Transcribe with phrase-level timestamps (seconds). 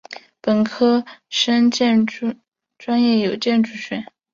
[0.41, 1.99] 本科生专
[3.03, 4.03] 业设有建筑学。